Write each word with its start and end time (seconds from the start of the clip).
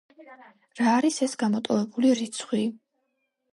რა 0.79 0.93
არის 1.01 1.19
ეს 1.27 1.37
გამოტოვებული 1.45 2.17
რიცხვი? 2.23 2.65